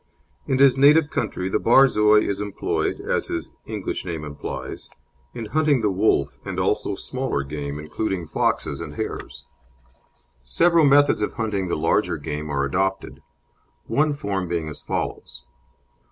[0.47, 4.89] In his native country the Borzoi is employed, as his English name implies,
[5.35, 9.45] in hunting the wolf and also smaller game, including foxes and hares.
[10.43, 13.21] Several methods of hunting the larger game are adopted,
[13.85, 15.43] one form being as follows.